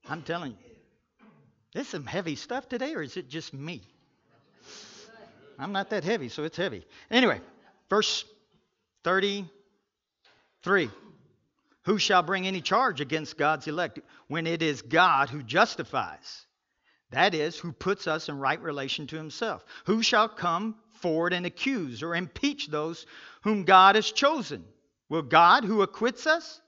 [0.08, 0.75] I'm telling you.
[1.76, 3.82] This some heavy stuff today, or is it just me?
[5.58, 6.86] I'm not that heavy, so it's heavy.
[7.10, 7.38] Anyway,
[7.90, 8.24] verse
[9.04, 10.88] 33
[11.82, 16.46] Who shall bring any charge against God's elect when it is God who justifies?
[17.10, 19.62] That is, who puts us in right relation to himself.
[19.84, 23.04] Who shall come forward and accuse or impeach those
[23.42, 24.64] whom God has chosen?
[25.10, 26.58] Will God, who acquits us?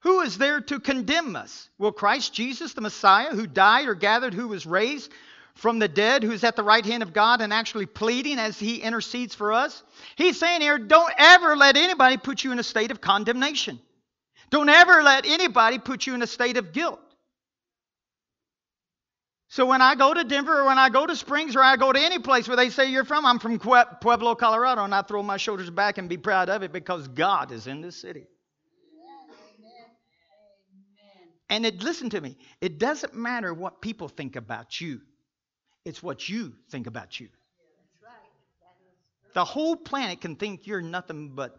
[0.00, 1.68] Who is there to condemn us?
[1.78, 5.12] Will Christ Jesus, the Messiah, who died or gathered, who was raised
[5.54, 8.76] from the dead, who's at the right hand of God and actually pleading as he
[8.76, 9.82] intercedes for us?
[10.16, 13.78] He's saying here, don't ever let anybody put you in a state of condemnation.
[14.48, 17.00] Don't ever let anybody put you in a state of guilt.
[19.48, 21.92] So when I go to Denver or when I go to Springs or I go
[21.92, 25.22] to any place where they say you're from, I'm from Pueblo, Colorado, and I throw
[25.22, 28.26] my shoulders back and be proud of it because God is in this city.
[31.50, 35.00] And it, listen to me, it doesn't matter what people think about you.
[35.84, 37.28] It's what you think about you.
[39.32, 41.58] The whole planet can think you're nothing but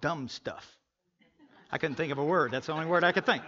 [0.00, 0.66] dumb stuff.
[1.70, 2.50] I couldn't think of a word.
[2.50, 3.42] That's the only word I could think.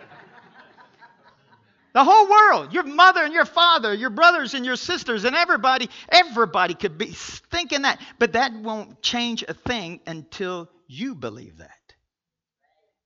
[1.95, 5.89] The whole world, your mother and your father, your brothers and your sisters, and everybody,
[6.11, 8.01] everybody could be thinking that.
[8.19, 11.88] But that won't change a thing until you believe that.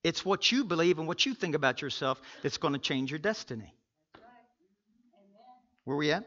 [0.04, 3.18] It's what you believe and what you think about yourself that's going to change your
[3.18, 3.74] destiny.
[5.84, 6.24] Where are we at?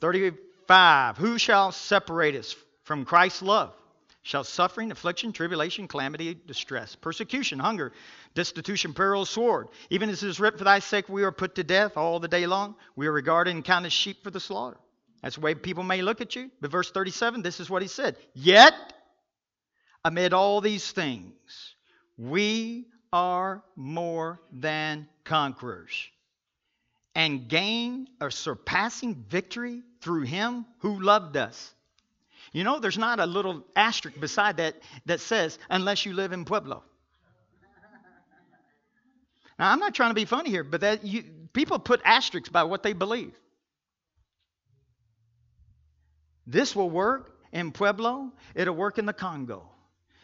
[0.00, 1.16] 35.
[1.18, 2.54] Who shall separate us
[2.84, 3.72] from Christ's love?
[4.24, 7.92] shall suffering, affliction, tribulation, calamity, distress, persecution, hunger,
[8.34, 9.68] destitution, peril, sword.
[9.90, 12.28] Even as it is written, For thy sake we are put to death all the
[12.28, 12.74] day long.
[12.96, 14.78] We are regarded and counted sheep for the slaughter.
[15.22, 16.50] That's the way people may look at you.
[16.60, 18.16] But verse 37, this is what he said.
[18.32, 18.74] Yet,
[20.04, 21.73] amid all these things,
[22.16, 26.08] we are more than conquerors
[27.14, 31.72] and gain a surpassing victory through him who loved us.
[32.52, 36.44] You know, there's not a little asterisk beside that that says, unless you live in
[36.44, 36.82] Pueblo.
[39.58, 42.64] Now, I'm not trying to be funny here, but that you, people put asterisks by
[42.64, 43.34] what they believe.
[46.46, 49.68] This will work in Pueblo, it'll work in the Congo,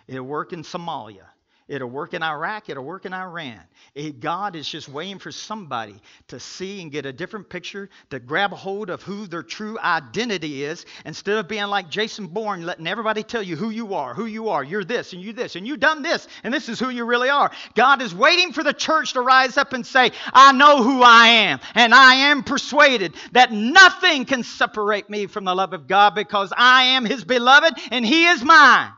[0.09, 1.27] it'll work in Somalia,
[1.71, 2.69] It'll work in Iraq.
[2.69, 3.61] It'll work in Iran.
[3.95, 5.95] It, God is just waiting for somebody
[6.27, 9.79] to see and get a different picture, to grab a hold of who their true
[9.79, 14.15] identity is, instead of being like Jason Bourne, letting everybody tell you who you are,
[14.15, 14.65] who you are.
[14.65, 17.29] You're this and you this, and you've done this, and this is who you really
[17.29, 17.53] are.
[17.77, 21.29] God is waiting for the church to rise up and say, I know who I
[21.29, 26.17] am, and I am persuaded that nothing can separate me from the love of God
[26.17, 28.91] because I am His beloved and He is mine.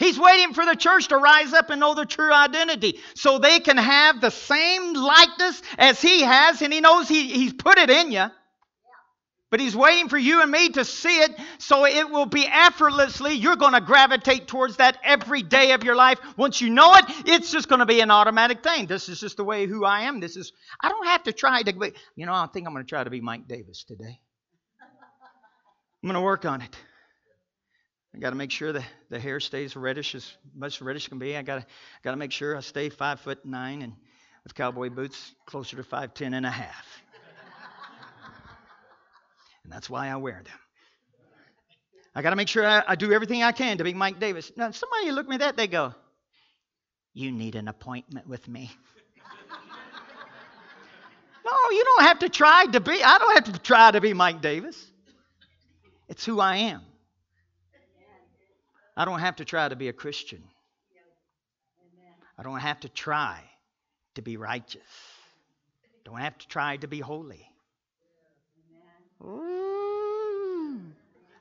[0.00, 3.60] He's waiting for the church to rise up and know their true identity so they
[3.60, 7.90] can have the same likeness as He has, and He knows he, He's put it
[7.90, 8.24] in you.
[9.50, 13.34] But He's waiting for you and me to see it so it will be effortlessly.
[13.34, 16.18] You're going to gravitate towards that every day of your life.
[16.38, 18.86] Once you know it, it's just going to be an automatic thing.
[18.86, 20.18] This is just the way who I am.
[20.18, 20.50] This is,
[20.82, 23.04] I don't have to try to be, you know, I think I'm going to try
[23.04, 24.18] to be Mike Davis today.
[26.02, 26.74] I'm going to work on it.
[28.14, 31.36] I got to make sure the, the hair stays reddish as much reddish can be.
[31.36, 31.66] I got to
[32.02, 33.92] got to make sure I stay five foot nine and
[34.42, 36.86] with cowboy boots closer to five ten and a half.
[39.64, 40.58] and that's why I wear them.
[42.14, 44.50] I got to make sure I, I, do everything I can to be Mike Davis.
[44.56, 45.94] Now, somebody look me that they go,
[47.14, 48.72] "You need an appointment with me."
[51.44, 53.04] no, you don't have to try to be.
[53.04, 54.90] I don't have to try to be Mike Davis.
[56.08, 56.82] It's who I am.
[59.00, 60.42] I don't have to try to be a Christian.
[62.38, 63.40] I don't have to try
[64.14, 64.82] to be righteous.
[66.04, 67.48] Don't have to try to be holy.
[69.24, 70.82] Ooh.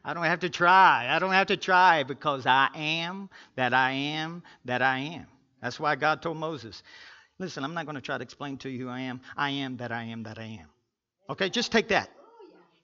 [0.06, 1.08] I don't have to try.
[1.10, 5.28] I don't have to try because I am that I am that I am.
[5.62, 6.82] That's why God told Moses,
[7.40, 9.20] listen, I'm not going to try to explain to you who I am.
[9.36, 10.68] I am that I am that I am.
[11.30, 12.10] Okay, just take that.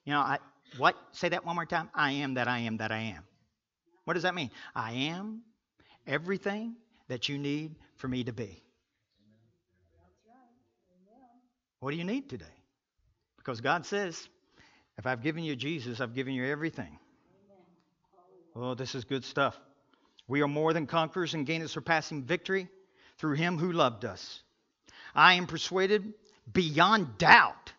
[0.04, 0.36] You know, I
[0.76, 0.96] what?
[1.12, 1.88] Say that one more time.
[1.94, 3.24] I am that I am that I am.
[4.06, 4.52] What does that mean?
[4.72, 5.42] I am
[6.06, 6.76] everything
[7.08, 8.62] that you need for me to be.
[11.80, 12.44] What do you need today?
[13.36, 14.28] Because God says,
[14.96, 16.98] if I've given you Jesus, I've given you everything.
[18.54, 19.58] Oh, this is good stuff.
[20.28, 22.68] We are more than conquerors and gain a surpassing victory
[23.18, 24.40] through him who loved us.
[25.16, 26.14] I am persuaded
[26.50, 27.72] beyond doubt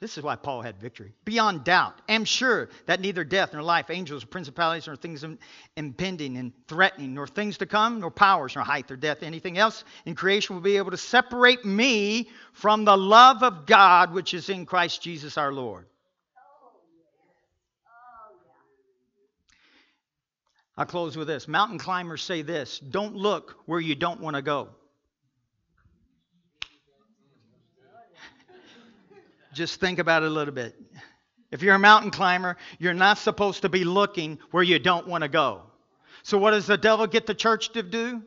[0.00, 1.14] this is why Paul had victory.
[1.24, 5.24] Beyond doubt, am sure that neither death nor life, angels or principalities, nor things
[5.76, 9.84] impending and threatening, nor things to come, nor powers, nor height or depth, anything else
[10.04, 14.50] in creation will be able to separate me from the love of God which is
[14.50, 15.86] in Christ Jesus our Lord.
[20.76, 21.46] I'll close with this.
[21.46, 24.70] Mountain climbers say this don't look where you don't want to go.
[29.54, 30.74] Just think about it a little bit.
[31.50, 35.22] If you're a mountain climber, you're not supposed to be looking where you don't want
[35.22, 35.62] to go.
[36.24, 38.22] So, what does the devil get the church to do?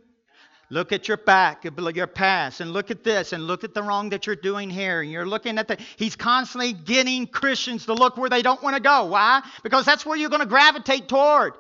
[0.69, 4.09] Look at your back, your past, and look at this, and look at the wrong
[4.09, 5.01] that you're doing here.
[5.01, 5.77] And you're looking at the.
[5.95, 9.05] He's constantly getting Christians to look where they don't want to go.
[9.05, 9.41] Why?
[9.63, 11.53] Because that's where you're going to gravitate toward.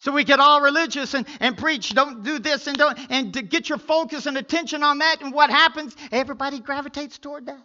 [0.00, 3.42] So we get all religious and, and preach, don't do this and don't, and to
[3.42, 5.20] get your focus and attention on that.
[5.20, 5.96] And what happens?
[6.12, 7.60] Everybody gravitates toward that.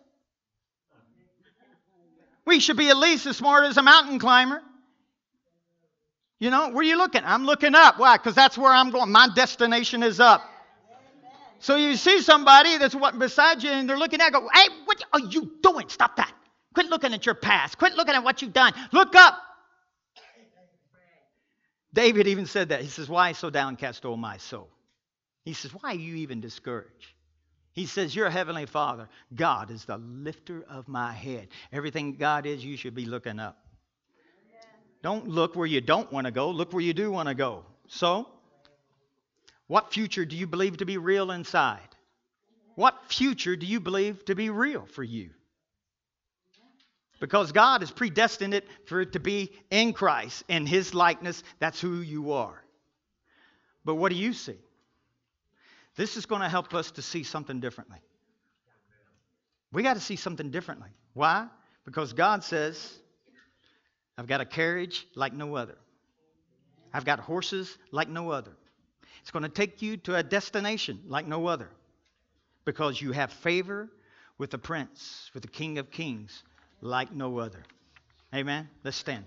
[2.46, 4.62] We should be at least as smart as a mountain climber.
[6.40, 7.22] You know, where are you looking?
[7.24, 8.00] I'm looking up.
[8.00, 8.18] Why?
[8.18, 9.12] Because that's where I'm going.
[9.12, 10.44] My destination is up.
[11.60, 15.02] So you see somebody that's what beside you and they're looking at go, hey, what
[15.14, 15.88] are oh, you doing?
[15.88, 16.34] Stop that.
[16.74, 17.78] Quit looking at your past.
[17.78, 18.74] Quit looking at what you've done.
[18.92, 19.38] Look up.
[21.94, 22.82] David even said that.
[22.82, 24.70] He says, Why so downcast, O my soul?
[25.46, 27.14] He says, Why are you even discouraged?
[27.74, 31.50] He says, Your heavenly Father, God is the lifter of my head.
[31.72, 33.58] Everything God is, you should be looking up.
[35.02, 37.66] Don't look where you don't want to go, look where you do want to go.
[37.88, 38.28] So,
[39.68, 41.82] what future do you believe to be real inside?
[42.76, 45.32] What future do you believe to be real for you?
[47.24, 51.42] Because God has predestined it for it to be in Christ, in His likeness.
[51.60, 52.62] That's who you are.
[53.86, 54.58] But what do you see?
[55.96, 58.00] This is going to help us to see something differently.
[59.72, 60.90] We got to see something differently.
[61.14, 61.48] Why?
[61.86, 62.94] Because God says,
[64.18, 65.78] I've got a carriage like no other.
[66.94, 68.52] I've got horses like no other.
[69.22, 71.70] It's going to take you to a destination like no other
[72.66, 73.90] because you have favor
[74.38, 76.44] with the prince, with the king of kings
[76.84, 77.64] like no other.
[78.34, 78.70] Amen.
[78.84, 79.26] Let's stand.